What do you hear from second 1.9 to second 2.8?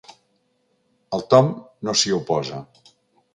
s'hi oposa.